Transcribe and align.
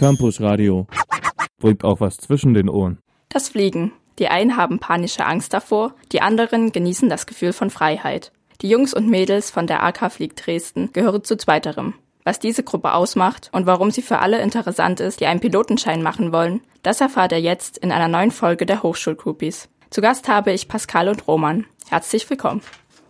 Campus 0.00 0.40
Radio. 0.40 0.86
Bringt 1.58 1.84
auch 1.84 2.00
was 2.00 2.16
zwischen 2.16 2.54
den 2.54 2.70
Ohren. 2.70 3.00
Das 3.28 3.50
Fliegen. 3.50 3.92
Die 4.18 4.28
einen 4.28 4.56
haben 4.56 4.78
panische 4.78 5.26
Angst 5.26 5.52
davor, 5.52 5.92
die 6.10 6.22
anderen 6.22 6.72
genießen 6.72 7.10
das 7.10 7.26
Gefühl 7.26 7.52
von 7.52 7.68
Freiheit. 7.68 8.32
Die 8.62 8.70
Jungs 8.70 8.94
und 8.94 9.10
Mädels 9.10 9.50
von 9.50 9.66
der 9.66 9.82
AK 9.82 10.10
Flieg 10.10 10.36
Dresden 10.36 10.90
gehören 10.94 11.22
zu 11.22 11.36
zweiterem. 11.36 11.92
Was 12.24 12.38
diese 12.38 12.62
Gruppe 12.62 12.94
ausmacht 12.94 13.50
und 13.52 13.66
warum 13.66 13.90
sie 13.90 14.00
für 14.00 14.20
alle 14.20 14.40
interessant 14.40 15.00
ist, 15.00 15.20
die 15.20 15.26
einen 15.26 15.40
Pilotenschein 15.40 16.02
machen 16.02 16.32
wollen, 16.32 16.62
das 16.82 17.02
erfahrt 17.02 17.32
ihr 17.32 17.42
jetzt 17.42 17.76
in 17.76 17.92
einer 17.92 18.08
neuen 18.08 18.30
Folge 18.30 18.64
der 18.64 18.82
Hochschulgroupies. 18.82 19.68
Zu 19.90 20.00
Gast 20.00 20.28
habe 20.28 20.50
ich 20.52 20.66
Pascal 20.66 21.10
und 21.10 21.28
Roman. 21.28 21.66
Herzlich 21.90 22.28
willkommen. 22.30 22.62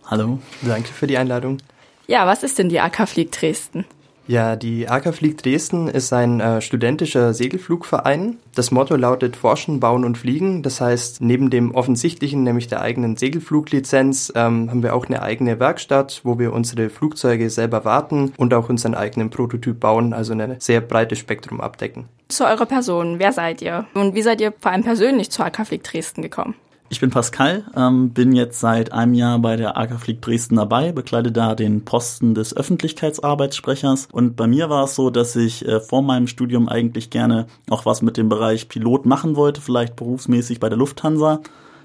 Hallo, 0.07 0.39
danke 0.61 0.89
für 0.89 1.07
die 1.07 1.17
Einladung. 1.17 1.59
Ja, 2.07 2.27
was 2.27 2.43
ist 2.43 2.59
denn 2.59 2.67
die 2.67 2.81
AK 2.81 3.07
Flieg 3.07 3.31
Dresden? 3.31 3.85
Ja, 4.31 4.55
die 4.55 4.87
AK 4.87 5.13
Flieg 5.13 5.43
Dresden 5.43 5.89
ist 5.89 6.13
ein 6.13 6.39
äh, 6.39 6.61
studentischer 6.61 7.33
Segelflugverein. 7.33 8.37
Das 8.55 8.71
Motto 8.71 8.95
lautet 8.95 9.35
Forschen, 9.35 9.81
Bauen 9.81 10.05
und 10.05 10.17
Fliegen. 10.17 10.63
Das 10.63 10.79
heißt, 10.79 11.19
neben 11.19 11.49
dem 11.49 11.75
offensichtlichen, 11.75 12.41
nämlich 12.43 12.69
der 12.69 12.79
eigenen 12.79 13.17
Segelfluglizenz, 13.17 14.31
ähm, 14.33 14.69
haben 14.69 14.83
wir 14.83 14.95
auch 14.95 15.05
eine 15.07 15.21
eigene 15.21 15.59
Werkstatt, 15.59 16.21
wo 16.23 16.39
wir 16.39 16.53
unsere 16.53 16.89
Flugzeuge 16.89 17.49
selber 17.49 17.83
warten 17.83 18.31
und 18.37 18.53
auch 18.53 18.69
unseren 18.69 18.95
eigenen 18.95 19.31
Prototyp 19.31 19.81
bauen, 19.81 20.13
also 20.13 20.31
ein 20.31 20.55
sehr 20.59 20.79
breites 20.79 21.19
Spektrum 21.19 21.59
abdecken. 21.59 22.05
Zu 22.29 22.45
eurer 22.45 22.65
Person, 22.65 23.19
wer 23.19 23.33
seid 23.33 23.61
ihr? 23.61 23.85
Und 23.93 24.15
wie 24.15 24.21
seid 24.21 24.39
ihr 24.39 24.53
vor 24.57 24.71
allem 24.71 24.85
persönlich 24.85 25.29
zur 25.29 25.45
AK 25.45 25.67
Flieg 25.67 25.83
Dresden 25.83 26.21
gekommen? 26.21 26.55
Ich 26.91 26.99
bin 26.99 27.09
Pascal, 27.09 27.63
ähm, 27.73 28.09
bin 28.09 28.33
jetzt 28.33 28.59
seit 28.59 28.91
einem 28.91 29.13
Jahr 29.13 29.39
bei 29.39 29.55
der 29.55 29.77
AK 29.77 29.97
Flieg 29.97 30.21
Dresden 30.21 30.57
dabei, 30.57 30.91
bekleide 30.91 31.31
da 31.31 31.55
den 31.55 31.85
Posten 31.85 32.35
des 32.35 32.53
Öffentlichkeitsarbeitssprechers. 32.55 34.09
Und 34.11 34.35
bei 34.35 34.45
mir 34.45 34.69
war 34.69 34.83
es 34.83 34.95
so, 34.95 35.09
dass 35.09 35.37
ich 35.37 35.65
äh, 35.65 35.79
vor 35.79 36.01
meinem 36.01 36.27
Studium 36.27 36.67
eigentlich 36.67 37.09
gerne 37.09 37.47
auch 37.69 37.85
was 37.85 38.01
mit 38.01 38.17
dem 38.17 38.27
Bereich 38.27 38.67
Pilot 38.67 39.05
machen 39.05 39.37
wollte, 39.37 39.61
vielleicht 39.61 39.95
berufsmäßig 39.95 40.59
bei 40.59 40.67
der 40.67 40.77
Lufthansa 40.77 41.39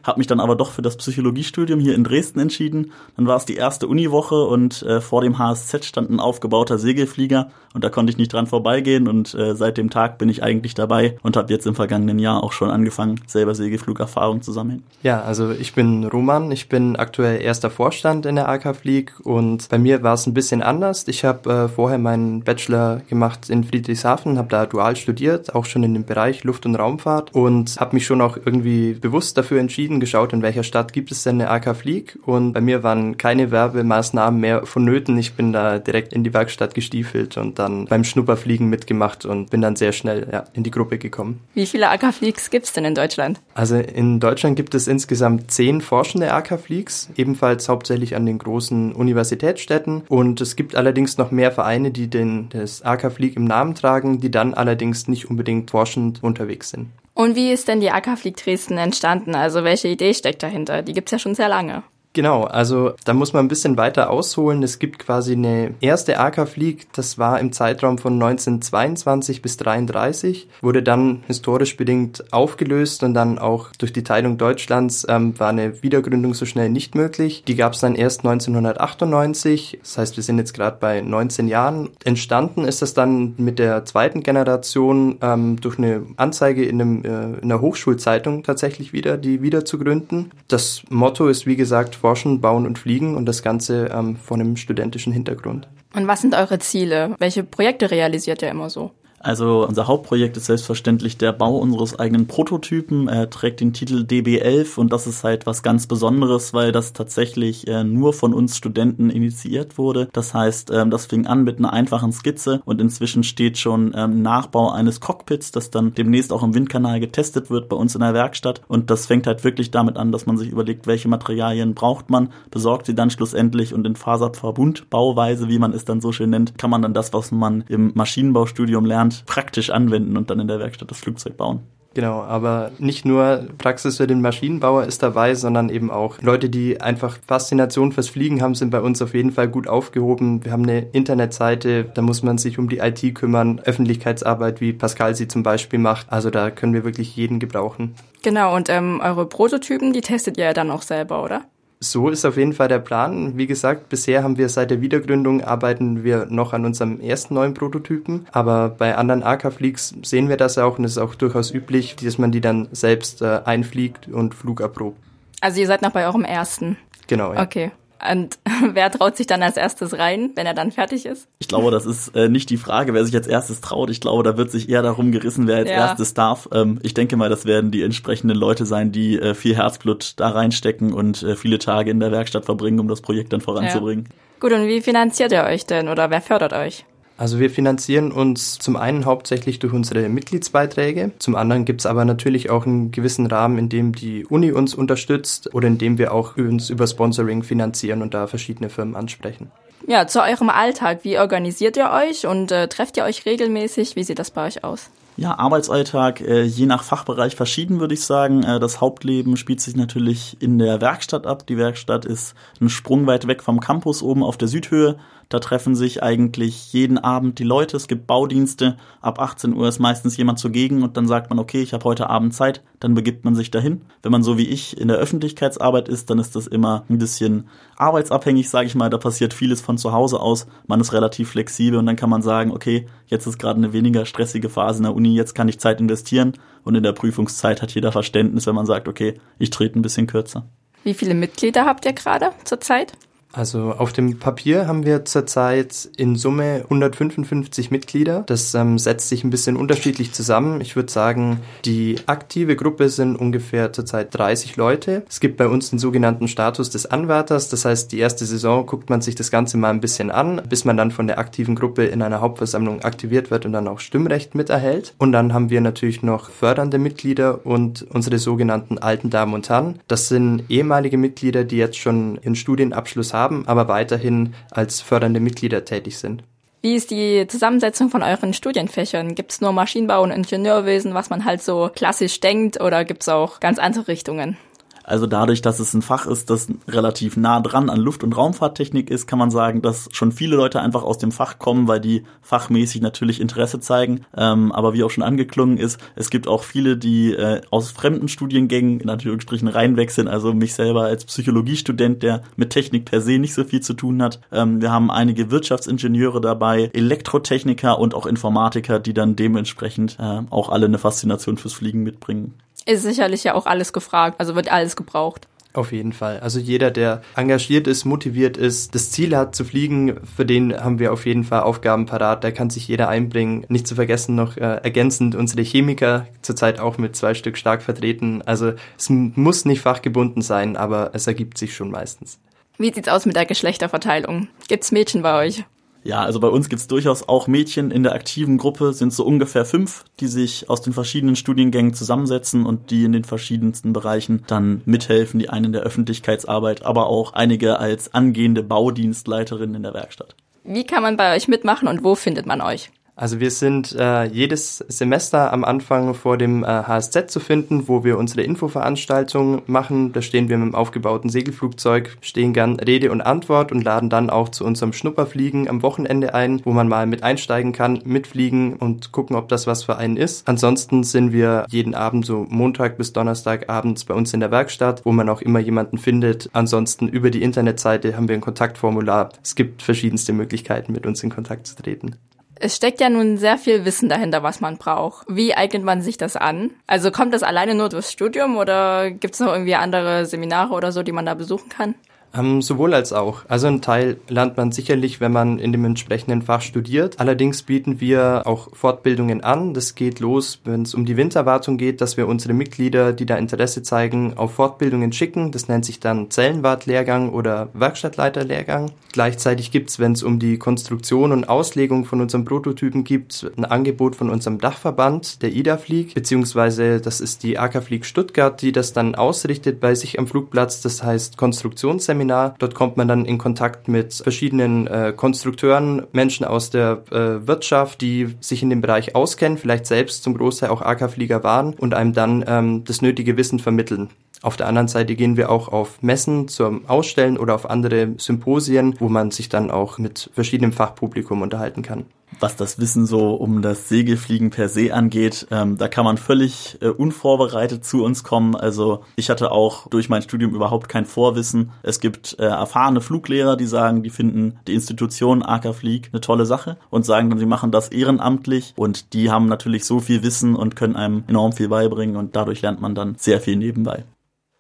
habe 0.07 0.19
mich 0.19 0.27
dann 0.27 0.41
aber 0.41 0.57
doch 0.57 0.71
für 0.71 0.83
das 0.83 0.97
Psychologiestudium 0.97 1.81
hier 1.81 1.95
in 1.95 2.05
Dresden 2.05 2.39
entschieden. 2.39 2.93
Dann 3.17 3.27
war 3.27 3.37
es 3.37 3.45
die 3.45 3.57
erste 3.57 3.89
Uniwoche 3.89 4.45
und 4.45 4.83
äh, 4.83 5.01
vor 5.01 5.23
dem 5.23 5.39
HSZ 5.39 5.85
stand 5.85 6.11
ein 6.11 6.21
aufgebauter 6.21 6.79
Segelflieger 6.79 7.51
und 7.77 7.85
da 7.85 7.91
konnte 7.91 8.11
ich 8.11 8.17
nicht 8.17 8.33
dran 8.33 8.47
vorbeigehen 8.47 9.07
und 9.07 9.35
äh, 9.35 9.55
seit 9.55 9.77
dem 9.77 9.91
Tag 9.91 10.17
bin 10.17 10.31
ich 10.31 10.43
eigentlich 10.43 10.75
dabei 10.75 11.19
und 11.23 11.37
habe 11.37 11.53
jetzt 11.53 11.67
im 11.67 11.75
vergangenen 11.75 12.19
Jahr 12.19 12.43
auch 12.43 12.53
schon 12.53 12.71
angefangen, 12.71 13.21
selber 13.27 13.55
Segelflugerfahrung 13.55 14.41
zu 14.41 14.51
sammeln. 14.51 14.83
Ja, 15.03 15.21
also 15.21 15.51
ich 15.51 15.75
bin 15.75 16.05
Roman, 16.05 16.51
ich 16.51 16.71
bin 16.71 16.97
aktuell 16.97 17.43
erster 17.43 17.69
Vorstand 17.69 18.25
in 18.25 18.37
der 18.37 18.49
AK 18.49 18.77
Flieg 18.77 19.13
und 19.25 19.69
bei 19.69 19.79
mir 19.79 20.03
war 20.03 20.15
es 20.15 20.27
ein 20.27 20.33
bisschen 20.33 20.63
anders. 20.63 21.07
Ich 21.07 21.25
habe 21.27 21.51
äh, 21.51 21.69
vorher 21.69 21.99
meinen 21.99 22.43
Bachelor 22.43 23.03
gemacht 23.11 23.51
in 23.51 23.63
Friedrichshafen, 23.63 24.39
habe 24.39 24.49
da 24.49 24.65
dual 24.65 24.97
studiert, 24.97 25.55
auch 25.55 25.67
schon 25.67 25.83
in 25.83 25.93
dem 25.93 26.07
Bereich 26.07 26.45
Luft- 26.45 26.65
und 26.65 26.77
Raumfahrt 26.77 27.35
und 27.35 27.77
habe 27.79 27.95
mich 27.95 28.07
schon 28.07 28.23
auch 28.23 28.39
irgendwie 28.43 28.95
bewusst 28.95 29.37
dafür 29.37 29.61
entschieden, 29.61 29.96
Gegenden 29.97 30.01
geschaut, 30.01 30.33
in 30.33 30.43
welcher 30.43 30.63
Stadt 30.63 30.93
gibt 30.93 31.11
es 31.11 31.23
denn 31.23 31.41
eine 31.41 31.51
AK 31.51 31.77
Flieg 31.77 32.19
und 32.25 32.53
bei 32.53 32.61
mir 32.61 32.83
waren 32.83 33.17
keine 33.17 33.51
Werbemaßnahmen 33.51 34.41
mehr 34.41 34.67
vonnöten. 34.67 35.19
Ich 35.19 35.35
bin 35.35 35.53
da 35.53 35.79
direkt 35.79 36.13
in 36.13 36.25
die 36.25 36.33
Werkstatt 36.33 36.75
gestiefelt 36.75 37.37
und 37.37 37.59
dann 37.59 37.87
beim 37.87 38.05
Schnupperfliegen 38.05 38.69
mitgemacht 38.69 39.25
und 39.25 39.51
bin 39.51 39.61
dann 39.61 39.77
sehr 39.77 39.93
schnell 39.93 40.29
ja, 40.31 40.45
in 40.53 40.63
die 40.63 40.71
Gruppe 40.71 40.99
gekommen. 40.99 41.41
Wie 41.55 41.67
viele 41.67 41.89
AK 41.89 42.15
Fliegs 42.15 42.51
gibt 42.51 42.67
es 42.67 42.73
denn 42.73 42.85
in 42.85 42.95
Deutschland? 42.95 43.41
Also 43.55 43.77
in 43.77 44.21
Deutschland 44.21 44.57
gibt 44.57 44.75
es 44.75 44.87
insgesamt 44.87 45.51
zehn 45.51 45.81
forschende 45.81 46.33
AK 46.33 46.61
Fliegs, 46.61 47.09
ebenfalls 47.17 47.69
hauptsächlich 47.69 48.17
an 48.17 48.27
den 48.27 48.39
großen 48.39 48.93
Universitätsstädten 48.93 50.03
und 50.09 50.41
es 50.41 50.57
gibt 50.57 50.77
allerdings 50.77 51.19
noch 51.19 51.31
mehr 51.31 51.53
Vereine, 51.53 51.91
die 51.91 52.09
den, 52.09 52.49
das 52.51 52.83
AK 52.85 53.13
Flieg 53.13 53.37
im 53.37 53.45
Namen 53.45 53.75
tragen, 53.75 54.21
die 54.21 54.31
dann 54.31 54.55
allerdings 54.55 55.09
nicht 55.09 55.31
unbedingt 55.31 55.71
forschend 55.71 56.23
unterwegs 56.23 56.71
sind. 56.71 56.89
Und 57.17 57.35
wie 57.35 57.51
ist 57.51 57.67
denn 57.67 57.81
die 57.81 57.91
Ackerflieg 57.91 58.37
Dresden 58.37 58.77
entstanden? 58.77 59.35
Also 59.35 59.65
welche 59.65 59.89
Idee 59.89 60.13
steckt 60.13 60.43
dahinter? 60.43 60.83
Die 60.83 60.93
gibt's 60.93 61.13
ja 61.13 61.19
schon 61.19 61.35
sehr 61.35 61.49
lange. 61.49 61.83
Genau, 62.17 62.45
also 62.45 62.95
da 63.05 63.13
muss 63.13 63.35
man 63.35 63.45
ein 63.45 63.49
bisschen 63.49 63.77
weiter 63.77 64.09
ausholen. 64.09 64.63
Es 64.63 64.79
gibt 64.79 64.99
quasi 64.99 65.35
eine 65.35 65.75
erste 65.83 66.19
AK-Flieg, 66.19 66.91
das 66.95 67.19
war 67.19 67.39
im 67.39 67.53
Zeitraum 67.53 67.99
von 67.99 68.15
1922 68.15 69.43
bis 69.43 69.59
33, 69.59 70.49
wurde 70.63 70.83
dann 70.83 71.25
historisch 71.27 71.77
bedingt 71.77 72.33
aufgelöst 72.33 73.03
und 73.03 73.13
dann 73.13 73.39
auch 73.39 73.69
durch 73.77 73.93
die 73.93 74.03
Teilung 74.03 74.39
Deutschlands 74.39 75.05
ähm, 75.11 75.39
war 75.39 75.51
eine 75.51 75.83
Wiedergründung 75.83 76.33
so 76.33 76.47
schnell 76.47 76.71
nicht 76.71 76.95
möglich. 76.95 77.45
Die 77.47 77.55
gab 77.55 77.75
es 77.75 77.81
dann 77.81 77.95
erst 77.95 78.21
1998, 78.21 79.81
das 79.83 79.99
heißt, 79.99 80.17
wir 80.17 80.25
sind 80.25 80.39
jetzt 80.39 80.55
gerade 80.55 80.79
bei 80.81 81.03
19 81.03 81.49
Jahren. 81.49 81.91
Entstanden 82.03 82.65
ist 82.65 82.81
das 82.81 82.95
dann 82.95 83.35
mit 83.37 83.59
der 83.59 83.85
zweiten 83.85 84.23
Generation 84.23 85.19
ähm, 85.21 85.61
durch 85.61 85.77
eine 85.77 86.07
Anzeige 86.17 86.65
in, 86.65 86.81
einem, 86.81 87.05
äh, 87.05 87.09
in 87.43 87.53
einer 87.53 87.61
Hochschulzeitung 87.61 88.43
tatsächlich 88.43 88.95
wieder, 88.95 89.19
die 89.19 89.43
wieder 89.43 89.67
zu 89.67 89.79
gründen. 89.79 90.31
Das 90.49 90.83
Motto 90.89 91.29
ist, 91.29 91.45
wie 91.45 91.57
gesagt, 91.57 91.95
Forschen, 92.07 92.41
Bauen 92.41 92.67
und 92.67 92.79
Fliegen 92.79 93.17
und 93.17 93.27
das 93.27 93.43
Ganze 93.43 93.87
ähm, 93.87 94.15
von 94.15 94.41
einem 94.41 94.57
studentischen 94.57 95.13
Hintergrund. 95.13 95.67
Und 95.93 96.07
was 96.07 96.21
sind 96.21 96.37
eure 96.37 96.61
Ziele? 96.61 97.17
Welche 97.19 97.43
Projekte 97.43 97.91
realisiert 97.91 98.43
ihr 98.43 98.49
immer 98.49 98.71
so? 98.71 98.93
Also 99.27 99.67
unser 99.67 99.89
Hauptprojekt 99.89 100.37
ist 100.37 100.47
selbstverständlich 100.47 101.19
der 101.19 101.33
Bau 101.33 101.57
unseres 101.57 101.99
eigenen 101.99 102.29
Prototypen. 102.29 103.09
Er 103.09 103.29
trägt 103.29 103.59
den 103.59 103.73
Titel 103.73 104.05
DB11 104.05 104.79
und 104.79 104.93
das 104.93 105.09
ist 105.09 105.25
halt 105.25 105.47
was 105.47 105.65
ganz 105.65 105.89
Besonderes, 105.89 106.55
weil 106.55 106.71
das 106.71 106.93
tatsächlich 106.93 107.67
äh, 107.67 107.83
nur 107.83 108.13
von 108.13 108.33
uns 108.33 108.57
Studenten 108.57 109.11
initiiert 109.11 109.79
wurde. 109.79 110.09
Das 110.13 110.33
heißt, 110.33 110.71
ähm, 110.71 110.93
das 110.93 111.07
fing 111.07 111.27
an 111.27 111.43
mit 111.43 111.59
einer 111.59 111.73
einfachen 111.73 112.13
Skizze 112.13 112.63
und 112.67 112.81
inzwischen 112.81 113.25
steht 113.25 113.59
schon 113.59 113.93
ähm, 113.97 114.23
Nachbau 114.23 114.71
eines 114.71 115.01
Cockpits, 115.01 115.51
das 115.51 115.71
dann 115.71 115.93
demnächst 115.93 116.33
auch 116.33 116.45
im 116.45 116.55
Windkanal 116.55 117.01
getestet 117.01 117.51
wird 117.51 117.69
bei 117.69 117.75
uns 117.75 117.97
in 117.97 118.03
der 118.03 118.15
Werkstatt. 118.15 118.61
Und 118.69 118.91
das 118.91 119.07
fängt 119.07 119.27
halt 119.27 119.43
wirklich 119.43 119.73
damit 119.73 119.97
an, 119.97 120.13
dass 120.13 120.27
man 120.27 120.39
sich 120.39 120.51
überlegt, 120.51 120.87
welche 120.87 121.09
Materialien 121.09 121.75
braucht 121.75 122.11
man, 122.11 122.29
besorgt 122.53 122.87
sie 122.87 122.95
dann 122.95 123.11
schlussendlich 123.11 123.75
und 123.75 123.89
in 123.89 123.97
Faserverbundbauweise, 123.97 125.49
wie 125.49 125.59
man 125.59 125.73
es 125.73 125.85
dann 125.85 126.01
so 126.01 126.13
schön 126.13 126.31
nennt, 126.31 126.57
kann 126.59 126.71
man 126.71 126.83
dann 126.83 126.95
das, 126.95 127.13
was 127.13 127.33
man 127.33 127.65
im 127.67 127.91
Maschinenbaustudium 127.97 128.87
lernt, 128.87 129.16
praktisch 129.25 129.71
anwenden 129.71 130.17
und 130.17 130.31
dann 130.31 130.41
in 130.41 130.49
der 130.49 130.59
Werkstatt 130.59 130.91
das 130.91 130.99
Flugzeug 130.99 131.37
bauen. 131.37 131.61
Genau, 131.97 132.21
aber 132.21 132.73
nicht 132.79 133.07
nur 133.07 133.47
Praxis 133.57 133.97
für 133.97 134.07
den 134.07 134.21
Maschinenbauer 134.21 134.85
ist 134.85 135.03
dabei, 135.03 135.35
sondern 135.35 135.71
eben 135.71 135.91
auch 135.91 136.21
Leute, 136.21 136.51
die 136.51 136.79
einfach 136.79 137.17
Faszination 137.27 137.91
fürs 137.91 138.11
Fliegen 138.11 138.43
haben, 138.43 138.55
sind 138.55 138.69
bei 138.69 138.83
uns 138.83 139.01
auf 139.01 139.15
jeden 139.15 139.33
Fall 139.33 139.49
gut 139.49 139.67
aufgehoben. 139.67 140.45
Wir 140.45 140.53
haben 140.53 140.65
eine 140.65 140.81
Internetseite, 140.93 141.85
da 141.85 142.03
muss 142.03 142.23
man 142.23 142.37
sich 142.37 142.59
um 142.59 142.69
die 142.69 142.81
IT 142.81 143.15
kümmern, 143.15 143.61
Öffentlichkeitsarbeit, 143.61 144.61
wie 144.61 144.75
Pascal 144.75 145.15
sie 145.15 145.27
zum 145.27 145.43
Beispiel 145.43 145.79
macht. 145.79 146.13
Also 146.13 146.29
da 146.29 146.51
können 146.51 146.75
wir 146.75 146.85
wirklich 146.85 147.17
jeden 147.17 147.39
gebrauchen. 147.39 147.95
Genau, 148.23 148.55
und 148.55 148.69
ähm, 148.69 149.01
eure 149.03 149.25
Prototypen, 149.25 149.95
die 149.95 150.03
testet 150.03 150.37
ihr 150.37 150.45
ja 150.45 150.53
dann 150.53 150.71
auch 150.71 150.83
selber, 150.83 151.25
oder? 151.25 151.47
So 151.79 152.09
ist 152.09 152.25
auf 152.25 152.37
jeden 152.39 152.55
Fall 152.55 152.69
der 152.69 152.79
Plan. 152.79 153.37
Wie 153.37 153.47
gesagt, 153.47 153.91
bisher 153.91 154.23
haben 154.23 154.39
wir 154.39 154.49
seit 154.49 154.71
der 154.71 154.81
Wiedergründung 154.81 155.43
arbeiten 155.43 156.05
wir 156.05 156.27
noch 156.27 156.55
an 156.55 156.65
unserem 156.65 157.01
ersten 157.01 157.35
neuen 157.35 157.53
Prototypen. 157.53 158.27
Aber 158.33 158.71
bei 158.71 158.97
anderen 158.97 159.23
AK-Fleaks 159.23 159.95
sehen 160.03 160.29
wir 160.29 160.39
das 160.39 160.57
auch 160.57 160.79
und 160.79 160.85
es 160.85 160.93
ist 160.93 160.99
auch 160.99 161.15
durchaus 161.15 161.53
üblich, 161.53 161.97
dass 161.97 162.17
man 162.17 162.33
die 162.33 162.41
dann 162.41 162.69
selbst 162.73 163.21
äh, 163.21 163.41
einfliegt 163.45 164.09
und 164.09 164.35
Flug 164.35 164.61
erprobt. 164.61 164.99
Also 165.41 165.61
ihr 165.61 165.67
seid 165.67 165.83
noch 165.83 165.93
bei 165.93 166.07
eurem 166.07 166.25
ersten. 166.25 166.79
Genau, 167.09 167.35
ja. 167.35 167.43
Okay. 167.43 167.71
Und 168.11 168.39
wer 168.73 168.91
traut 168.91 169.17
sich 169.17 169.27
dann 169.27 169.43
als 169.43 169.57
erstes 169.57 169.99
rein, 169.99 170.31
wenn 170.35 170.47
er 170.47 170.55
dann 170.55 170.71
fertig 170.73 171.07
ist? 171.07 171.29
Ich 171.39 171.49
glaube, 171.49 171.71
das 171.71 171.87
ist 171.87 172.15
äh, 172.15 172.29
nicht 172.29 172.51
die 172.51 172.57
Frage, 172.57 172.95
wer 172.95 173.05
sich 173.05 173.15
als 173.15 173.27
erstes 173.27 173.61
traut. 173.61 173.91
Ich 173.91 174.01
glaube, 174.01 174.23
da 174.23 174.37
wird 174.37 174.51
sich 174.51 174.69
eher 174.69 174.83
darum 174.83 175.13
gerissen, 175.13 175.47
wer 175.47 175.57
als 175.57 175.71
ja. 175.71 175.77
erstes 175.77 176.15
darf. 176.15 176.49
Ähm, 176.53 176.79
ich 176.83 176.95
denke 176.95 177.17
mal, 177.17 177.29
das 177.29 177.45
werden 177.47 177.71
die 177.71 177.83
entsprechenden 177.83 178.37
Leute 178.37 178.67
sein, 178.67 178.93
die 178.93 179.19
äh, 179.19 179.35
viel 179.35 179.57
Herzblut 179.57 180.15
da 180.17 180.31
reinstecken 180.31 180.93
und 180.93 181.23
äh, 181.23 181.37
viele 181.37 181.59
Tage 181.59 181.91
in 181.91 182.01
der 182.01 182.13
Werkstatt 182.13 182.45
verbringen, 182.45 182.81
um 182.81 182.89
das 182.89 183.01
Projekt 183.01 183.33
dann 183.33 183.41
voranzubringen. 183.41 184.07
Ja. 184.09 184.17
Gut, 184.41 184.53
und 184.53 184.67
wie 184.67 184.81
finanziert 184.83 185.33
ihr 185.33 185.45
euch 185.45 185.65
denn 185.65 185.89
oder 185.89 186.11
wer 186.11 186.21
fördert 186.21 186.53
euch? 186.53 186.85
Also 187.19 187.39
wir 187.39 187.49
finanzieren 187.49 188.13
uns 188.13 188.59
zum 188.59 188.77
einen 188.77 189.07
hauptsächlich 189.07 189.59
durch 189.59 189.73
unsere 189.73 190.09
Mitgliedsbeiträge, 190.09 191.13
zum 191.19 191.35
anderen 191.35 191.65
gibt 191.65 191.81
es 191.81 191.87
aber 191.87 192.05
natürlich 192.05 192.51
auch 192.51 192.67
einen 192.67 192.91
gewissen 192.91 193.27
Rahmen, 193.27 193.57
in 193.57 193.69
dem 193.71 193.95
die 193.95 194.27
Uni 194.27 194.53
uns 194.53 194.75
unterstützt 194.75 195.55
oder 195.55 195.67
in 195.67 195.79
dem 195.79 195.97
wir 195.97 196.13
auch 196.13 196.37
uns 196.37 196.69
über 196.69 196.87
Sponsoring 196.87 197.43
finanzieren 197.43 198.03
und 198.03 198.13
da 198.13 198.27
verschiedene 198.27 198.69
Firmen 198.69 198.97
ansprechen. 198.97 199.51
Ja, 199.87 200.07
zu 200.07 200.23
eurem 200.23 200.51
Alltag. 200.51 201.01
Wie 201.03 201.19
organisiert 201.19 201.77
ihr 201.77 201.91
euch 201.91 202.27
und 202.27 202.51
äh, 202.51 202.69
trefft 202.69 202.97
ihr 202.97 203.05
euch 203.05 203.25
regelmäßig? 203.25 203.95
Wie 203.95 204.03
sieht 204.03 204.19
das 204.19 204.31
bei 204.31 204.47
euch 204.47 204.65
aus? 204.65 204.91
Ja, 205.19 205.39
Arbeitsalltag 205.39 206.21
äh, 206.21 206.43
je 206.43 206.67
nach 206.67 206.83
Fachbereich 206.83 207.37
verschieden, 207.37 207.81
würde 207.81 207.95
ich 207.95 208.05
sagen. 208.05 208.43
Äh, 208.43 208.61
das 208.61 208.81
Hauptleben 208.81 209.37
spielt 209.37 209.61
sich 209.61 209.77
natürlich 209.77 210.37
in 210.41 210.59
der 210.59 210.81
Werkstatt 210.81 211.27
ab. 211.27 211.47
Die 211.47 211.57
Werkstatt 211.57 212.05
ist 212.05 212.35
ein 212.61 212.69
Sprung 212.69 213.07
weit 213.07 213.27
weg 213.27 213.43
vom 213.43 213.61
Campus 213.61 214.03
oben 214.03 214.23
auf 214.23 214.37
der 214.37 214.49
Südhöhe. 214.49 214.99
Da 215.29 215.41
treffen 215.41 215.75
sich 215.75 216.03
eigentlich 216.03 216.73
jeden 216.73 216.99
Abend 216.99 217.39
die 217.41 217.45
Leute. 217.45 217.77
Es 217.77 217.89
gibt 217.89 218.07
Baudienste. 218.07 218.77
Ab 219.01 219.21
18 219.21 219.55
Uhr 219.55 219.67
ist 219.67 219.81
meistens 219.81 220.17
jemand 220.17 220.39
zugegen 220.39 220.83
und 220.83 220.97
dann 220.97 221.09
sagt 221.09 221.31
man, 221.31 221.39
okay, 221.39 221.63
ich 221.63 221.73
habe 221.73 221.85
heute 221.85 222.09
Abend 222.09 222.33
Zeit. 222.33 222.63
Dann 222.79 222.95
begibt 222.95 223.25
man 223.25 223.35
sich 223.35 223.51
dahin. 223.51 223.83
Wenn 224.03 224.13
man 224.13 224.23
so 224.23 224.39
wie 224.39 224.47
ich 224.47 224.79
in 224.79 224.89
der 224.89 224.99
Öffentlichkeitsarbeit 224.99 225.89
ist, 225.89 226.11
dann 226.11 226.21
ist 226.21 226.37
das 226.37 226.47
immer 226.47 226.85
ein 226.89 226.99
bisschen 226.99 227.49
arbeitsabhängig, 227.77 228.49
sage 228.49 228.67
ich 228.67 228.77
mal. 228.77 228.89
Da 228.89 228.99
passiert 228.99 229.35
vieles 229.35 229.61
von 229.61 229.79
zu 229.79 229.93
Hause 229.93 230.21
aus. 230.21 230.47
Man 230.69 230.81
ist 230.81 230.93
relativ 230.93 231.31
flexibel 231.31 231.79
und 231.79 231.87
dann 231.87 231.97
kann 231.97 232.11
man 232.11 232.23
sagen, 232.23 232.53
okay, 232.53 232.87
jetzt 233.07 233.27
ist 233.27 233.39
gerade 233.39 233.59
eine 233.59 233.73
weniger 233.73 234.07
stressige 234.07 234.49
Phase 234.49 234.79
in 234.79 234.85
der 234.85 234.95
Uni, 234.95 235.15
jetzt 235.15 235.35
kann 235.35 235.49
ich 235.49 235.59
Zeit 235.59 235.81
investieren 235.81 236.35
und 236.65 236.75
in 236.75 236.83
der 236.83 236.93
Prüfungszeit 236.93 237.63
hat 237.63 237.73
jeder 237.75 237.93
Verständnis, 237.93 238.47
wenn 238.47 238.55
man 238.55 238.67
sagt, 238.67 238.89
okay, 238.89 239.21
ich 239.39 239.51
trete 239.51 239.79
ein 239.79 239.83
bisschen 239.83 240.07
kürzer. 240.07 240.47
Wie 240.85 240.95
viele 240.95 241.15
Mitglieder 241.15 241.65
habt 241.65 241.85
ihr 241.85 241.93
gerade 241.93 242.31
zurzeit? 242.45 242.93
Also 243.37 243.75
auf 243.77 243.93
dem 243.93 244.19
Papier 244.19 244.67
haben 244.67 244.87
wir 244.87 245.05
zurzeit 245.05 245.91
in 245.99 246.17
Summe 246.17 246.63
155 246.65 247.71
Mitglieder. 247.71 248.25
Das 248.27 248.55
ähm, 248.55 248.79
setzt 248.79 249.11
sich 249.11 249.25
ein 249.25 249.31
bisschen 249.31 249.57
unterschiedlich 249.57 250.13
zusammen. 250.13 250.63
Ich 250.63 250.75
würde 250.75 250.91
sagen, 250.91 251.41
die 251.67 251.97
aktive 252.07 252.57
Gruppe 252.57 252.89
sind 252.89 253.15
ungefähr 253.17 253.75
zurzeit 253.75 254.15
30 254.17 254.57
Leute. 254.57 255.03
Es 255.07 255.21
gibt 255.21 255.37
bei 255.37 255.49
uns 255.49 255.69
den 255.69 255.79
sogenannten 255.79 256.29
Status 256.29 256.71
des 256.71 256.87
Anwärters. 256.87 257.51
Das 257.51 257.67
heißt, 257.67 257.93
die 257.93 257.99
erste 257.99 258.25
Saison 258.25 258.65
guckt 258.65 258.89
man 258.89 259.03
sich 259.03 259.15
das 259.15 259.31
Ganze 259.31 259.59
mal 259.59 259.69
ein 259.69 259.83
bisschen 259.83 260.11
an, 260.11 260.41
bis 260.49 260.65
man 260.65 260.79
dann 260.79 260.91
von 260.91 261.07
der 261.07 261.19
aktiven 261.19 261.57
Gruppe 261.57 261.85
in 261.85 262.01
einer 262.01 262.23
Hauptversammlung 262.23 262.81
aktiviert 262.85 263.31
wird 263.31 263.45
und 263.45 263.53
dann 263.53 263.69
auch 263.69 263.81
Stimmrecht 263.81 264.35
miterhält. 264.35 264.95
Und 264.97 265.13
dann 265.13 265.35
haben 265.35 265.51
wir 265.51 265.61
natürlich 265.61 266.03
noch 266.03 266.31
fördernde 266.31 266.79
Mitglieder 266.79 267.45
und 267.45 267.87
unsere 267.91 268.19
sogenannten 268.19 268.79
alten 268.79 269.11
Damen 269.11 269.35
und 269.35 269.51
Herren. 269.51 269.79
Das 269.89 270.09
sind 270.09 270.45
ehemalige 270.49 270.97
Mitglieder, 270.97 271.45
die 271.45 271.59
jetzt 271.59 271.77
schon 271.77 272.19
ihren 272.23 272.35
Studienabschluss 272.35 273.13
haben 273.13 273.26
haben, 273.27 273.49
aber 273.49 273.69
weiterhin 273.69 274.35
als 274.51 274.81
fördernde 274.81 275.21
Mitglieder 275.21 275.65
tätig 275.65 275.99
sind. 275.99 276.23
Wie 276.63 276.75
ist 276.75 276.91
die 276.91 277.27
Zusammensetzung 277.29 277.91
von 277.91 278.03
euren 278.03 278.33
Studienfächern? 278.33 279.15
Gibt 279.15 279.33
es 279.33 279.41
nur 279.41 279.53
Maschinenbau 279.53 280.03
und 280.03 280.11
Ingenieurwesen, 280.11 280.95
was 280.95 281.11
man 281.11 281.25
halt 281.25 281.43
so 281.43 281.71
klassisch 281.75 282.21
denkt, 282.21 282.61
oder 282.61 282.85
gibt 282.85 283.03
es 283.03 283.09
auch 283.09 283.41
ganz 283.41 283.59
andere 283.59 283.89
Richtungen? 283.89 284.37
Also 284.87 285.07
dadurch, 285.09 285.43
dass 285.43 285.59
es 285.59 285.75
ein 285.75 285.83
Fach 285.83 286.07
ist, 286.07 286.31
das 286.31 286.47
relativ 286.69 287.17
nah 287.17 287.41
dran 287.41 287.71
an 287.71 287.81
Luft- 287.81 288.05
und 288.05 288.17
Raumfahrttechnik 288.17 288.89
ist, 288.89 289.09
kann 289.09 289.19
man 289.19 289.33
sagen, 289.33 289.61
dass 289.61 289.89
schon 289.91 290.13
viele 290.13 290.37
Leute 290.37 290.61
einfach 290.61 290.85
aus 290.85 290.99
dem 290.99 291.11
Fach 291.11 291.41
kommen, 291.41 291.67
weil 291.67 291.81
die 291.81 292.05
fachmäßig 292.23 292.83
natürlich 292.83 293.21
Interesse 293.21 293.59
zeigen. 293.59 294.07
Ähm, 294.17 294.53
aber 294.53 294.75
wie 294.75 294.85
auch 294.85 294.91
schon 294.91 295.03
angeklungen 295.03 295.59
ist, 295.59 295.81
es 295.97 296.09
gibt 296.09 296.29
auch 296.29 296.45
viele, 296.45 296.77
die 296.77 297.13
äh, 297.13 297.41
aus 297.51 297.73
fremden 297.73 298.07
Studiengängen 298.07 298.79
in 298.79 298.89
Anführungsstrichen 298.89 299.49
reinwechseln. 299.49 300.07
Also 300.07 300.33
mich 300.33 300.55
selber 300.55 300.85
als 300.85 301.05
Psychologiestudent, 301.05 302.05
der 302.05 302.23
mit 302.37 302.51
Technik 302.51 302.85
per 302.85 303.01
se 303.01 303.19
nicht 303.19 303.35
so 303.35 303.43
viel 303.43 303.63
zu 303.63 303.75
tun 303.75 304.01
hat. 304.01 304.21
Ähm, 304.31 304.63
wir 304.63 304.71
haben 304.71 304.93
einige 304.93 305.33
Wirtschaftsingenieure 305.33 306.21
dabei, 306.21 306.71
Elektrotechniker 306.73 307.81
und 307.81 307.93
auch 307.93 308.07
Informatiker, 308.07 308.79
die 308.79 308.95
dann 308.95 309.17
dementsprechend 309.17 309.97
äh, 309.99 310.21
auch 310.31 310.49
alle 310.49 310.67
eine 310.67 310.79
Faszination 310.79 311.39
fürs 311.39 311.55
Fliegen 311.55 311.83
mitbringen 311.83 312.35
ist 312.67 312.83
sicherlich 312.83 313.25
ja 313.25 313.35
auch 313.35 313.47
alles 313.47 313.73
gefragt, 313.73 314.21
also 314.21 314.35
wird 314.35 314.51
alles 314.53 314.77
gebraucht. 314.77 315.27
Auf 315.57 315.73
jeden 315.73 315.95
Fall. 315.95 316.21
Also 316.21 316.39
jeder, 316.39 316.71
der 316.71 317.01
engagiert 317.15 317.67
ist, 317.67 317.87
motiviert 317.87 318.37
ist, 318.37 318.75
das 318.75 318.91
Ziel 318.91 319.17
hat 319.17 319.35
zu 319.35 319.43
fliegen, 319.43 319.99
für 320.05 320.27
den 320.27 320.55
haben 320.55 320.79
wir 320.79 320.93
auf 320.93 321.07
jeden 321.07 321.25
Fall 321.25 321.41
Aufgaben 321.41 321.87
parat. 321.87 322.25
Da 322.25 322.31
kann 322.31 322.51
sich 322.51 322.69
jeder 322.69 322.91
einbringen. 322.91 323.47
Nicht 323.49 323.67
zu 323.67 323.75
vergessen 323.75 324.15
noch 324.15 324.37
äh, 324.37 324.41
ergänzend 324.41 325.15
unsere 325.15 325.41
Chemiker 325.43 326.09
zurzeit 326.21 326.61
auch 326.61 326.77
mit 326.77 326.95
zwei 326.95 327.15
Stück 327.15 327.39
stark 327.39 327.63
vertreten. 327.63 328.21
Also 328.21 328.53
es 328.77 328.91
muss 328.91 329.47
nicht 329.47 329.63
fachgebunden 329.63 330.21
sein, 330.21 330.59
aber 330.59 330.91
es 330.93 331.07
ergibt 331.07 331.39
sich 331.39 331.57
schon 331.57 331.71
meistens. 331.71 332.19
Wie 332.59 332.73
sieht's 332.73 332.89
aus 332.89 333.07
mit 333.07 333.17
der 333.17 333.25
Geschlechterverteilung? 333.25 334.29
Gibt's 334.49 334.73
Mädchen 334.73 335.01
bei 335.01 335.27
euch? 335.27 335.45
Ja, 335.87 336.03
also 336.03 336.19
bei 336.19 336.27
uns 336.27 336.49
gibt's 336.49 336.67
durchaus 336.67 337.09
auch 337.09 337.29
Mädchen 337.29 337.71
in 337.71 337.85
der 337.85 337.95
aktiven 337.95 338.39
Gruppe, 338.39 338.73
sind 338.73 338.93
so 338.93 339.05
ungefähr 339.05 339.45
fünf, 339.45 339.85
die 340.01 340.09
sich 340.09 340.51
aus 340.51 340.61
den 340.61 340.73
verschiedenen 340.73 341.15
Studiengängen 341.15 341.75
zusammensetzen 341.75 342.45
und 342.45 342.73
die 342.73 342.83
in 342.83 342.93
den 342.93 343.05
verschiedensten 343.05 343.73
Bereichen 343.73 344.25
dann 344.27 344.63
mithelfen, 344.65 345.21
die 345.21 345.29
einen 345.29 345.47
in 345.47 345.53
der 345.53 345.63
Öffentlichkeitsarbeit, 345.63 346.65
aber 346.65 346.89
auch 346.89 347.13
einige 347.13 347.61
als 347.61 347.95
angehende 347.95 348.43
Baudienstleiterin 348.43 349.55
in 349.55 349.63
der 349.63 349.75
Werkstatt. 349.75 350.17
Wie 350.43 350.67
kann 350.67 350.83
man 350.83 350.97
bei 350.97 351.15
euch 351.15 351.29
mitmachen 351.29 351.69
und 351.69 351.85
wo 351.85 351.95
findet 351.95 352.27
man 352.27 352.41
euch? 352.41 352.73
Also 352.99 353.21
wir 353.21 353.31
sind 353.31 353.77
äh, 353.79 354.05
jedes 354.05 354.57
Semester 354.69 355.31
am 355.31 355.45
Anfang 355.45 355.93
vor 355.93 356.17
dem 356.17 356.43
äh, 356.43 356.47
HSZ 356.47 357.11
zu 357.11 357.21
finden, 357.21 357.69
wo 357.69 357.85
wir 357.85 357.99
unsere 357.99 358.23
Infoveranstaltung 358.23 359.43
machen. 359.47 359.93
Da 359.93 360.01
stehen 360.01 360.31
wir 360.31 360.39
mit 360.39 360.47
dem 360.47 360.55
aufgebauten 360.55 361.11
Segelflugzeug, 361.11 361.99
stehen 362.01 362.33
gern 362.33 362.59
Rede 362.59 362.91
und 362.91 363.03
Antwort 363.03 363.53
und 363.53 363.63
laden 363.63 363.91
dann 363.91 364.09
auch 364.09 364.31
zu 364.31 364.47
unserem 364.47 364.73
Schnupperfliegen 364.73 365.47
am 365.47 365.63
Wochenende 365.63 366.15
ein, 366.15 366.41
wo 366.45 366.53
man 366.53 366.69
mal 366.69 366.87
mit 366.87 367.03
einsteigen 367.03 367.53
kann, 367.53 367.83
mitfliegen 367.85 368.55
und 368.55 368.93
gucken, 368.93 369.15
ob 369.15 369.29
das 369.29 369.47
was 369.47 369.65
für 369.65 369.77
einen 369.77 369.99
ist. 369.99 370.27
Ansonsten 370.27 370.83
sind 370.83 371.13
wir 371.13 371.45
jeden 371.51 371.75
Abend 371.75 372.07
so 372.07 372.25
Montag 372.31 372.79
bis 372.79 372.95
Donnerstag 372.95 373.51
abends 373.51 373.85
bei 373.85 373.93
uns 373.93 374.15
in 374.15 374.21
der 374.21 374.31
Werkstatt, 374.31 374.87
wo 374.87 374.93
man 374.93 375.11
auch 375.11 375.21
immer 375.21 375.41
jemanden 375.41 375.77
findet. 375.77 376.31
Ansonsten 376.33 376.89
über 376.89 377.11
die 377.11 377.23
Internetseite 377.23 377.95
haben 377.95 378.09
wir 378.09 378.15
ein 378.15 378.23
Kontaktformular. 378.23 379.11
Es 379.23 379.35
gibt 379.35 379.61
verschiedenste 379.61 380.15
Möglichkeiten, 380.15 380.73
mit 380.73 380.87
uns 380.87 381.03
in 381.03 381.11
Kontakt 381.11 381.47
zu 381.47 381.57
treten. 381.57 381.97
Es 382.39 382.57
steckt 382.57 382.81
ja 382.81 382.91
nun 382.91 383.17
sehr 383.17 383.39
viel 383.39 383.65
Wissen 383.65 383.89
dahinter, 383.89 384.23
was 384.23 384.41
man 384.41 384.59
braucht. 384.59 385.07
Wie 385.09 385.35
eignet 385.35 385.65
man 385.65 385.81
sich 385.81 385.97
das 385.97 386.17
an? 386.17 386.51
Also 386.67 386.91
kommt 386.91 387.15
das 387.15 387.23
alleine 387.23 387.55
nur 387.55 387.71
durchs 387.71 387.93
Studium 387.93 388.37
oder 388.37 388.91
gibt 388.91 389.15
es 389.15 389.21
noch 389.21 389.33
irgendwie 389.33 389.55
andere 389.55 390.05
Seminare 390.05 390.53
oder 390.53 390.71
so, 390.71 390.83
die 390.83 390.93
man 390.93 391.07
da 391.07 391.15
besuchen 391.15 391.49
kann? 391.49 391.75
Ähm, 392.17 392.43
sowohl 392.43 392.75
als 392.75 392.93
auch. 392.93 393.25
Also 393.29 393.47
ein 393.47 393.63
Teil 393.63 393.99
lernt 394.09 394.37
man 394.37 394.53
sicherlich, 394.53 395.01
wenn 395.01 395.13
man 395.13 395.39
in 395.39 395.53
dem 395.53 395.65
entsprechenden 395.65 396.23
Fach 396.23 396.41
studiert. 396.41 396.99
Allerdings 396.99 397.43
bieten 397.43 397.81
wir 397.81 398.23
auch 398.25 398.49
Fortbildungen 398.55 399.23
an. 399.23 399.55
Das 399.55 399.75
geht 399.75 400.01
los, 400.01 400.41
wenn 400.45 400.63
es 400.63 400.75
um 400.75 400.87
die 400.87 400.97
Winterwartung 400.97 401.59
geht, 401.59 401.81
dass 401.81 401.97
wir 401.97 402.09
unsere 402.09 402.33
Mitglieder, 402.33 402.93
die 402.93 403.07
da 403.07 403.17
Interesse 403.17 403.63
zeigen, 403.63 404.15
auf 404.17 404.35
Fortbildungen 404.35 404.93
schicken. 404.93 405.31
Das 405.33 405.49
nennt 405.49 405.65
sich 405.65 405.81
dann 405.81 406.11
Zellenwartlehrgang 406.11 407.11
oder 407.11 407.49
Werkstattleiterlehrgang. 407.53 408.73
Gleichzeitig 408.93 409.51
gibt's, 409.51 409.79
wenn 409.79 409.93
es 409.93 410.03
um 410.03 410.19
die 410.19 410.39
Konstruktion 410.39 411.13
und 411.13 411.29
Auslegung 411.29 411.85
von 411.85 412.01
unserem 412.01 412.25
Prototypen 412.25 412.85
gibt, 412.85 413.31
ein 413.37 413.45
Angebot 413.45 413.95
von 413.95 414.09
unserem 414.09 414.39
Dachverband, 414.39 415.23
der 415.23 415.33
IDA 415.33 415.59
Flieg, 415.59 415.95
beziehungsweise 415.95 416.81
das 416.81 417.01
ist 417.01 417.23
die 417.23 417.39
AK 417.39 417.63
Flieg 417.63 417.85
Stuttgart, 417.85 418.41
die 418.41 418.53
das 418.53 418.73
dann 418.73 418.95
ausrichtet 418.95 419.61
bei 419.61 419.75
sich 419.75 419.99
am 419.99 420.07
Flugplatz. 420.07 420.63
Das 420.63 420.83
heißt 420.83 421.17
Konstruktionsseminar 421.17 422.06
Seminar. 422.07 422.35
Dort 422.39 422.55
kommt 422.55 422.77
man 422.77 422.89
dann 422.89 423.05
in 423.05 423.19
Kontakt 423.19 423.69
mit 423.69 423.95
verschiedenen 423.95 424.67
äh, 424.67 424.93
Konstrukteuren, 424.97 425.87
Menschen 425.93 426.25
aus 426.25 426.51
der 426.51 426.83
äh, 426.91 427.27
Wirtschaft, 427.27 427.81
die 427.81 428.15
sich 428.21 428.43
in 428.43 428.51
dem 428.51 428.61
Bereich 428.61 428.95
auskennen, 428.95 429.39
vielleicht 429.39 429.67
selbst 429.67 430.03
zum 430.03 430.17
Großteil 430.17 430.51
auch 430.51 430.63
AK-Flieger 430.63 431.25
waren 431.25 431.55
und 431.55 431.75
einem 431.75 431.93
dann 431.93 432.25
ähm, 432.27 432.65
das 432.65 432.81
nötige 432.83 433.17
Wissen 433.17 433.39
vermitteln. 433.39 433.91
Auf 434.23 434.37
der 434.37 434.49
anderen 434.49 434.69
Seite 434.69 434.97
gehen 434.97 435.17
wir 435.17 435.31
auch 435.31 435.49
auf 435.49 435.83
Messen 435.83 436.29
zum 436.29 436.67
Ausstellen 436.69 437.19
oder 437.19 437.35
auf 437.35 437.49
andere 437.49 437.95
Symposien, 437.99 438.75
wo 438.79 438.89
man 438.89 439.11
sich 439.11 439.29
dann 439.29 439.51
auch 439.51 439.79
mit 439.79 440.11
verschiedenem 440.15 440.53
Fachpublikum 440.53 441.23
unterhalten 441.23 441.63
kann 441.63 441.87
was 442.21 442.37
das 442.37 442.59
Wissen 442.59 442.87
so 442.87 443.15
um 443.15 443.43
das 443.43 443.69
Segelfliegen 443.69 444.31
per 444.31 444.49
se 444.49 444.73
angeht, 444.73 445.27
ähm, 445.31 445.59
da 445.59 445.69
kann 445.69 445.85
man 445.85 445.99
völlig 445.99 446.59
äh, 446.61 446.69
unvorbereitet 446.69 447.65
zu 447.65 447.85
uns 447.85 448.05
kommen. 448.05 448.35
Also 448.35 448.85
ich 448.97 449.11
hatte 449.11 449.31
auch 449.33 449.69
durch 449.69 449.89
mein 449.89 450.03
Studium 450.03 450.35
überhaupt 450.35 450.69
kein 450.69 450.87
Vorwissen. 450.87 451.53
Es 451.63 451.81
gibt 451.81 452.19
äh, 452.19 452.25
erfahrene 452.27 452.81
Fluglehrer, 452.81 453.37
die 453.37 453.47
sagen, 453.47 453.83
die 453.83 453.91
finden 453.91 454.39
die 454.47 454.55
Institution 454.55 455.23
AK 455.23 455.55
Flieg 455.55 455.91
eine 455.93 456.01
tolle 456.01 456.27
Sache 456.27 456.57
und 456.71 456.87
sagen 456.87 457.11
dann, 457.11 457.19
sie 457.19 457.27
machen 457.27 457.51
das 457.51 457.69
ehrenamtlich 457.69 458.55
und 458.57 458.93
die 458.93 459.11
haben 459.11 459.27
natürlich 459.27 459.65
so 459.65 459.81
viel 459.81 460.03
Wissen 460.03 460.37
und 460.37 460.57
können 460.57 460.77
einem 460.77 461.05
enorm 461.09 461.33
viel 461.33 461.49
beibringen 461.49 461.97
und 461.97 462.17
dadurch 462.17 462.43
lernt 462.43 462.61
man 462.61 462.75
dann 462.75 462.95
sehr 462.97 463.21
viel 463.21 463.37
nebenbei. 463.37 463.85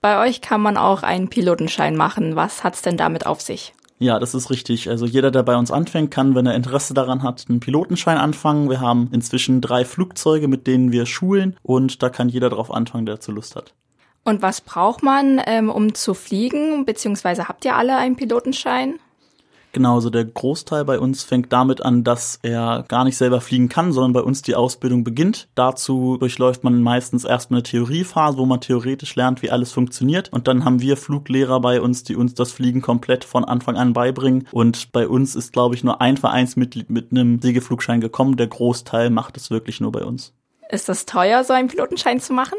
Bei 0.00 0.26
euch 0.26 0.40
kann 0.40 0.60
man 0.60 0.76
auch 0.76 1.02
einen 1.02 1.28
Pilotenschein 1.28 1.96
machen. 1.96 2.36
Was 2.36 2.64
hat's 2.64 2.82
denn 2.82 2.96
damit 2.96 3.26
auf 3.26 3.40
sich? 3.40 3.74
Ja, 3.98 4.18
das 4.18 4.34
ist 4.34 4.50
richtig. 4.50 4.90
Also 4.90 5.06
jeder, 5.06 5.30
der 5.30 5.42
bei 5.42 5.56
uns 5.56 5.70
anfängt, 5.70 6.10
kann, 6.10 6.34
wenn 6.34 6.46
er 6.46 6.54
Interesse 6.54 6.92
daran 6.92 7.22
hat, 7.22 7.46
einen 7.48 7.60
Pilotenschein 7.60 8.18
anfangen. 8.18 8.68
Wir 8.68 8.80
haben 8.80 9.08
inzwischen 9.12 9.60
drei 9.60 9.84
Flugzeuge, 9.84 10.48
mit 10.48 10.66
denen 10.66 10.92
wir 10.92 11.06
schulen 11.06 11.56
und 11.62 12.02
da 12.02 12.10
kann 12.10 12.28
jeder 12.28 12.50
drauf 12.50 12.70
anfangen, 12.70 13.06
der 13.06 13.20
zu 13.20 13.32
Lust 13.32 13.56
hat. 13.56 13.72
Und 14.22 14.42
was 14.42 14.60
braucht 14.60 15.02
man, 15.02 15.40
ähm, 15.46 15.70
um 15.70 15.94
zu 15.94 16.12
fliegen? 16.12 16.84
Beziehungsweise 16.84 17.48
habt 17.48 17.64
ihr 17.64 17.76
alle 17.76 17.96
einen 17.96 18.16
Pilotenschein? 18.16 18.98
Genauso 19.76 20.08
der 20.08 20.24
Großteil 20.24 20.86
bei 20.86 20.98
uns 20.98 21.22
fängt 21.22 21.52
damit 21.52 21.82
an, 21.82 22.02
dass 22.02 22.38
er 22.40 22.86
gar 22.88 23.04
nicht 23.04 23.18
selber 23.18 23.42
fliegen 23.42 23.68
kann, 23.68 23.92
sondern 23.92 24.14
bei 24.14 24.22
uns 24.22 24.40
die 24.40 24.54
Ausbildung 24.54 25.04
beginnt. 25.04 25.48
Dazu 25.54 26.16
durchläuft 26.16 26.64
man 26.64 26.80
meistens 26.80 27.24
erstmal 27.24 27.58
eine 27.58 27.64
Theoriephase, 27.64 28.38
wo 28.38 28.46
man 28.46 28.62
theoretisch 28.62 29.14
lernt, 29.16 29.42
wie 29.42 29.50
alles 29.50 29.72
funktioniert. 29.72 30.32
Und 30.32 30.48
dann 30.48 30.64
haben 30.64 30.80
wir 30.80 30.96
Fluglehrer 30.96 31.60
bei 31.60 31.82
uns, 31.82 32.04
die 32.04 32.16
uns 32.16 32.32
das 32.32 32.52
Fliegen 32.52 32.80
komplett 32.80 33.22
von 33.24 33.44
Anfang 33.44 33.76
an 33.76 33.92
beibringen. 33.92 34.48
Und 34.50 34.92
bei 34.92 35.06
uns 35.06 35.36
ist, 35.36 35.52
glaube 35.52 35.74
ich, 35.74 35.84
nur 35.84 36.00
ein 36.00 36.16
Vereinsmitglied 36.16 36.88
mit 36.88 37.10
einem 37.10 37.42
Segelflugschein 37.42 38.00
gekommen. 38.00 38.38
Der 38.38 38.46
Großteil 38.46 39.10
macht 39.10 39.36
es 39.36 39.50
wirklich 39.50 39.82
nur 39.82 39.92
bei 39.92 40.06
uns. 40.06 40.32
Ist 40.70 40.88
das 40.88 41.04
teuer, 41.04 41.44
so 41.44 41.52
einen 41.52 41.68
Pilotenschein 41.68 42.18
zu 42.18 42.32
machen? 42.32 42.56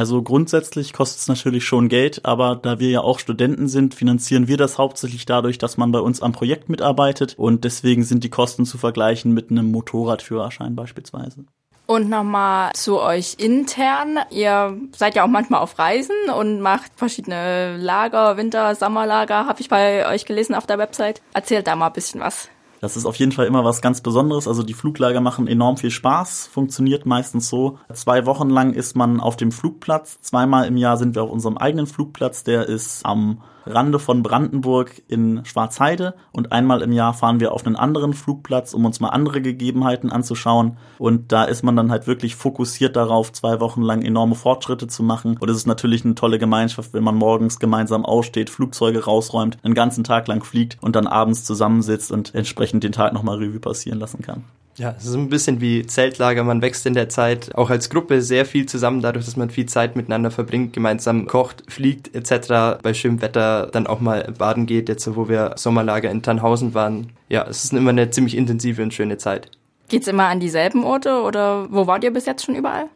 Also 0.00 0.22
grundsätzlich 0.22 0.94
kostet 0.94 1.20
es 1.20 1.28
natürlich 1.28 1.66
schon 1.66 1.90
Geld, 1.90 2.24
aber 2.24 2.56
da 2.56 2.80
wir 2.80 2.88
ja 2.88 3.00
auch 3.02 3.18
Studenten 3.18 3.68
sind, 3.68 3.94
finanzieren 3.94 4.48
wir 4.48 4.56
das 4.56 4.78
hauptsächlich 4.78 5.26
dadurch, 5.26 5.58
dass 5.58 5.76
man 5.76 5.92
bei 5.92 5.98
uns 5.98 6.22
am 6.22 6.32
Projekt 6.32 6.70
mitarbeitet 6.70 7.34
und 7.36 7.64
deswegen 7.64 8.02
sind 8.02 8.24
die 8.24 8.30
Kosten 8.30 8.64
zu 8.64 8.78
vergleichen 8.78 9.34
mit 9.34 9.50
einem 9.50 9.70
Motorradführerschein 9.70 10.74
beispielsweise. 10.74 11.44
Und 11.84 12.08
nochmal 12.08 12.70
zu 12.72 12.98
euch 12.98 13.34
intern. 13.36 14.20
Ihr 14.30 14.80
seid 14.96 15.16
ja 15.16 15.24
auch 15.24 15.28
manchmal 15.28 15.60
auf 15.60 15.78
Reisen 15.78 16.16
und 16.34 16.62
macht 16.62 16.92
verschiedene 16.96 17.76
Lager, 17.76 18.38
Winter, 18.38 18.74
Sommerlager, 18.74 19.44
habe 19.44 19.60
ich 19.60 19.68
bei 19.68 20.08
euch 20.08 20.24
gelesen 20.24 20.54
auf 20.54 20.66
der 20.66 20.78
Website. 20.78 21.20
Erzählt 21.34 21.66
da 21.66 21.76
mal 21.76 21.88
ein 21.88 21.92
bisschen 21.92 22.20
was. 22.20 22.48
Das 22.80 22.96
ist 22.96 23.04
auf 23.04 23.16
jeden 23.16 23.32
Fall 23.32 23.46
immer 23.46 23.64
was 23.64 23.82
ganz 23.82 24.00
Besonderes. 24.00 24.48
Also 24.48 24.62
die 24.62 24.74
Fluglager 24.74 25.20
machen 25.20 25.46
enorm 25.46 25.76
viel 25.76 25.90
Spaß. 25.90 26.48
Funktioniert 26.50 27.04
meistens 27.04 27.48
so. 27.48 27.78
Zwei 27.92 28.24
Wochen 28.24 28.48
lang 28.48 28.72
ist 28.72 28.96
man 28.96 29.20
auf 29.20 29.36
dem 29.36 29.52
Flugplatz. 29.52 30.20
Zweimal 30.22 30.66
im 30.66 30.76
Jahr 30.76 30.96
sind 30.96 31.14
wir 31.14 31.22
auf 31.22 31.30
unserem 31.30 31.58
eigenen 31.58 31.86
Flugplatz. 31.86 32.42
Der 32.42 32.66
ist 32.66 33.04
am 33.04 33.42
Rande 33.70 33.98
von 33.98 34.22
Brandenburg 34.22 35.02
in 35.08 35.44
Schwarzheide 35.44 36.14
und 36.32 36.52
einmal 36.52 36.82
im 36.82 36.92
Jahr 36.92 37.14
fahren 37.14 37.40
wir 37.40 37.52
auf 37.52 37.66
einen 37.66 37.76
anderen 37.76 38.12
Flugplatz, 38.12 38.74
um 38.74 38.84
uns 38.84 39.00
mal 39.00 39.08
andere 39.08 39.40
Gegebenheiten 39.40 40.12
anzuschauen 40.12 40.76
und 40.98 41.32
da 41.32 41.44
ist 41.44 41.62
man 41.62 41.76
dann 41.76 41.90
halt 41.90 42.06
wirklich 42.06 42.36
fokussiert 42.36 42.96
darauf, 42.96 43.32
zwei 43.32 43.60
Wochen 43.60 43.82
lang 43.82 44.02
enorme 44.02 44.34
Fortschritte 44.34 44.86
zu 44.86 45.02
machen 45.02 45.36
und 45.38 45.48
es 45.48 45.56
ist 45.56 45.66
natürlich 45.66 46.04
eine 46.04 46.14
tolle 46.14 46.38
Gemeinschaft, 46.38 46.92
wenn 46.92 47.04
man 47.04 47.16
morgens 47.16 47.58
gemeinsam 47.58 48.04
aussteht, 48.04 48.50
Flugzeuge 48.50 49.04
rausräumt, 49.04 49.58
einen 49.62 49.74
ganzen 49.74 50.04
Tag 50.04 50.28
lang 50.28 50.44
fliegt 50.44 50.78
und 50.80 50.96
dann 50.96 51.06
abends 51.06 51.44
zusammensitzt 51.44 52.12
und 52.12 52.34
entsprechend 52.34 52.84
den 52.84 52.92
Tag 52.92 53.12
nochmal 53.12 53.38
Revue 53.38 53.60
passieren 53.60 53.98
lassen 53.98 54.22
kann. 54.22 54.44
Ja, 54.80 54.94
es 54.96 55.04
ist 55.04 55.14
ein 55.14 55.28
bisschen 55.28 55.60
wie 55.60 55.86
Zeltlager. 55.86 56.42
Man 56.42 56.62
wächst 56.62 56.86
in 56.86 56.94
der 56.94 57.10
Zeit 57.10 57.54
auch 57.54 57.68
als 57.68 57.90
Gruppe 57.90 58.22
sehr 58.22 58.46
viel 58.46 58.64
zusammen, 58.64 59.02
dadurch, 59.02 59.26
dass 59.26 59.36
man 59.36 59.50
viel 59.50 59.66
Zeit 59.66 59.94
miteinander 59.94 60.30
verbringt, 60.30 60.72
gemeinsam 60.72 61.26
kocht, 61.26 61.64
fliegt 61.68 62.14
etc. 62.14 62.80
Bei 62.82 62.94
schönem 62.94 63.20
Wetter 63.20 63.68
dann 63.70 63.86
auch 63.86 64.00
mal 64.00 64.32
baden 64.38 64.64
geht, 64.64 64.88
jetzt 64.88 65.14
wo 65.14 65.28
wir 65.28 65.52
Sommerlager 65.56 66.10
in 66.10 66.22
Tannhausen 66.22 66.72
waren. 66.72 67.10
Ja, 67.28 67.46
es 67.46 67.64
ist 67.64 67.74
immer 67.74 67.90
eine 67.90 68.10
ziemlich 68.10 68.34
intensive 68.34 68.82
und 68.82 68.94
schöne 68.94 69.18
Zeit. 69.18 69.50
Geht's 69.88 70.08
immer 70.08 70.28
an 70.28 70.40
dieselben 70.40 70.82
Orte 70.82 71.20
oder 71.20 71.66
wo 71.70 71.86
wart 71.86 72.02
ihr 72.02 72.12
bis 72.12 72.24
jetzt 72.24 72.46
schon 72.46 72.54
überall? 72.54 72.86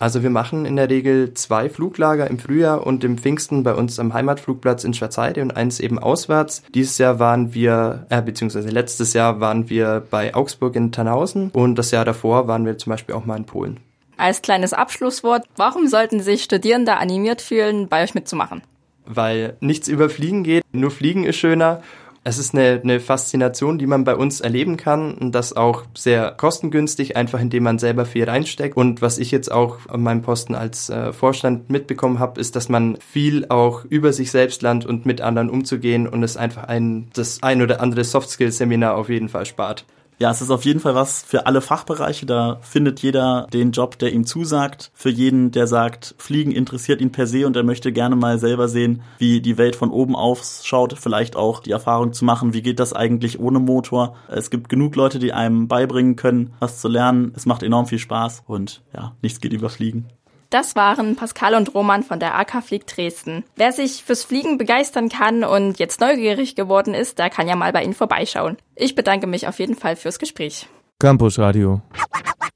Also 0.00 0.22
wir 0.22 0.30
machen 0.30 0.64
in 0.64 0.76
der 0.76 0.88
Regel 0.88 1.34
zwei 1.34 1.68
Fluglager 1.68 2.26
im 2.28 2.38
Frühjahr 2.38 2.86
und 2.86 3.04
im 3.04 3.18
Pfingsten 3.18 3.64
bei 3.64 3.74
uns 3.74 4.00
am 4.00 4.14
Heimatflugplatz 4.14 4.82
in 4.82 4.94
Schwarzheide 4.94 5.42
und 5.42 5.54
eins 5.54 5.78
eben 5.78 5.98
auswärts. 5.98 6.62
Dieses 6.74 6.96
Jahr 6.96 7.18
waren 7.18 7.52
wir, 7.52 8.06
äh, 8.08 8.22
beziehungsweise 8.22 8.70
letztes 8.70 9.12
Jahr 9.12 9.40
waren 9.40 9.68
wir 9.68 10.02
bei 10.10 10.34
Augsburg 10.34 10.74
in 10.74 10.90
Tannhausen 10.90 11.50
und 11.50 11.74
das 11.74 11.90
Jahr 11.90 12.06
davor 12.06 12.48
waren 12.48 12.64
wir 12.64 12.78
zum 12.78 12.92
Beispiel 12.92 13.14
auch 13.14 13.26
mal 13.26 13.36
in 13.36 13.44
Polen. 13.44 13.78
Als 14.16 14.40
kleines 14.40 14.72
Abschlusswort, 14.72 15.44
warum 15.56 15.86
sollten 15.86 16.20
sich 16.20 16.44
Studierende 16.44 16.96
animiert 16.96 17.42
fühlen, 17.42 17.88
bei 17.88 18.02
euch 18.02 18.14
mitzumachen? 18.14 18.62
Weil 19.04 19.58
nichts 19.60 19.86
über 19.86 20.08
Fliegen 20.08 20.44
geht, 20.44 20.64
nur 20.72 20.90
Fliegen 20.90 21.24
ist 21.24 21.36
schöner 21.36 21.82
es 22.22 22.38
ist 22.38 22.54
eine, 22.54 22.80
eine 22.82 23.00
Faszination, 23.00 23.78
die 23.78 23.86
man 23.86 24.04
bei 24.04 24.14
uns 24.14 24.40
erleben 24.40 24.76
kann 24.76 25.14
und 25.14 25.34
das 25.34 25.56
auch 25.56 25.84
sehr 25.96 26.32
kostengünstig, 26.32 27.16
einfach 27.16 27.40
indem 27.40 27.62
man 27.62 27.78
selber 27.78 28.04
viel 28.04 28.24
reinsteckt. 28.24 28.76
Und 28.76 29.00
was 29.00 29.18
ich 29.18 29.30
jetzt 29.30 29.50
auch 29.50 29.78
an 29.88 30.02
meinem 30.02 30.20
Posten 30.20 30.54
als 30.54 30.90
äh, 30.90 31.14
Vorstand 31.14 31.70
mitbekommen 31.70 32.18
habe, 32.18 32.38
ist, 32.38 32.56
dass 32.56 32.68
man 32.68 32.98
viel 32.98 33.46
auch 33.48 33.84
über 33.86 34.12
sich 34.12 34.30
selbst 34.30 34.60
lernt 34.60 34.84
und 34.84 35.06
mit 35.06 35.22
anderen 35.22 35.48
umzugehen 35.48 36.06
und 36.06 36.22
es 36.22 36.36
einfach 36.36 36.64
ein, 36.64 37.08
das 37.14 37.42
ein 37.42 37.62
oder 37.62 37.80
andere 37.80 38.04
Soft-Skill-Seminar 38.04 38.96
auf 38.96 39.08
jeden 39.08 39.30
Fall 39.30 39.46
spart. 39.46 39.86
Ja, 40.20 40.30
es 40.30 40.42
ist 40.42 40.50
auf 40.50 40.66
jeden 40.66 40.80
Fall 40.80 40.94
was 40.94 41.22
für 41.22 41.46
alle 41.46 41.62
Fachbereiche. 41.62 42.26
Da 42.26 42.58
findet 42.60 43.00
jeder 43.00 43.46
den 43.54 43.72
Job, 43.72 43.98
der 43.98 44.12
ihm 44.12 44.26
zusagt. 44.26 44.90
Für 44.92 45.08
jeden, 45.08 45.50
der 45.50 45.66
sagt, 45.66 46.14
Fliegen 46.18 46.52
interessiert 46.52 47.00
ihn 47.00 47.10
per 47.10 47.26
se 47.26 47.46
und 47.46 47.56
er 47.56 47.62
möchte 47.62 47.90
gerne 47.90 48.16
mal 48.16 48.38
selber 48.38 48.68
sehen, 48.68 49.00
wie 49.16 49.40
die 49.40 49.56
Welt 49.56 49.76
von 49.76 49.90
oben 49.90 50.14
ausschaut. 50.14 50.94
Vielleicht 50.98 51.36
auch 51.36 51.60
die 51.60 51.70
Erfahrung 51.70 52.12
zu 52.12 52.26
machen, 52.26 52.52
wie 52.52 52.60
geht 52.60 52.80
das 52.80 52.92
eigentlich 52.92 53.40
ohne 53.40 53.60
Motor. 53.60 54.14
Es 54.28 54.50
gibt 54.50 54.68
genug 54.68 54.94
Leute, 54.94 55.20
die 55.20 55.32
einem 55.32 55.68
beibringen 55.68 56.16
können, 56.16 56.52
was 56.60 56.82
zu 56.82 56.88
lernen. 56.88 57.32
Es 57.34 57.46
macht 57.46 57.62
enorm 57.62 57.86
viel 57.86 57.98
Spaß 57.98 58.42
und 58.46 58.82
ja, 58.94 59.16
nichts 59.22 59.40
geht 59.40 59.54
über 59.54 59.70
Fliegen. 59.70 60.06
Das 60.50 60.76
waren 60.76 61.16
Pascal 61.16 61.54
und 61.54 61.74
Roman 61.74 62.02
von 62.02 62.20
der 62.20 62.36
AK 62.36 62.62
Flieg 62.64 62.86
Dresden. 62.86 63.44
Wer 63.54 63.72
sich 63.72 64.04
fürs 64.04 64.24
Fliegen 64.24 64.58
begeistern 64.58 65.08
kann 65.08 65.44
und 65.44 65.78
jetzt 65.78 66.00
neugierig 66.00 66.56
geworden 66.56 66.92
ist, 66.92 67.20
der 67.20 67.30
kann 67.30 67.46
ja 67.46 67.54
mal 67.54 67.72
bei 67.72 67.84
Ihnen 67.84 67.94
vorbeischauen. 67.94 68.56
Ich 68.74 68.96
bedanke 68.96 69.28
mich 69.28 69.46
auf 69.46 69.60
jeden 69.60 69.76
Fall 69.76 69.94
fürs 69.96 70.18
Gespräch. 70.18 70.66
Campus 70.98 71.38
Radio. 71.38 71.82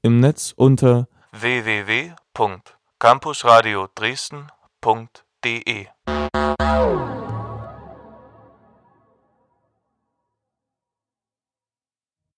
Im 0.01 0.19
Netz 0.19 0.51
unter 0.55 1.07
www.campusradio 1.31 3.87
Dresden.de 3.95 5.87